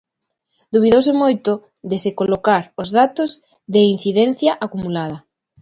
[0.73, 1.51] Dubidouse moito
[1.89, 3.29] de se colocar os datos
[3.73, 5.17] de incidencia acumulada.